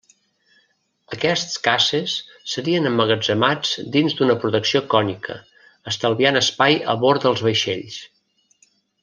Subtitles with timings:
[1.17, 2.15] Aquests caces
[2.53, 5.37] serien emmagatzemats dins d'una protecció cònica,
[5.93, 8.01] estalviant espai a bord dels vaixells.